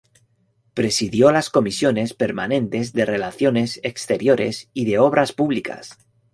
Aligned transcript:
Presidió 0.73 1.31
las 1.31 1.51
comisiones 1.51 2.15
permanentes 2.15 2.91
de 2.93 3.05
Relaciones 3.05 3.79
Exteriores, 3.83 4.67
y 4.73 4.85
de 4.85 4.97
Obras 4.97 5.31
Públicas. 5.31 5.95